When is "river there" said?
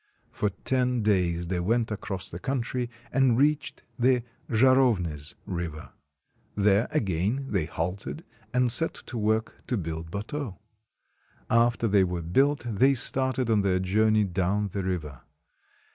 5.45-6.87